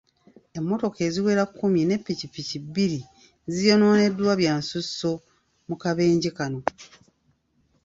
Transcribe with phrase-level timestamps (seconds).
[0.57, 2.99] Emmotoka eziwera kkumi ne ppikipiki bbiri
[3.55, 5.09] ziyonooneddwa byansusso
[5.67, 6.59] mu kabenje kano.